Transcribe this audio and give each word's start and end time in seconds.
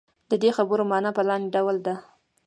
د 0.29 0.31
دې 0.43 0.49
خبرې 0.57 0.83
معنا 0.91 1.09
په 1.17 1.21
لاندې 1.27 1.53
ډول 1.55 1.77
ده. 1.85 1.95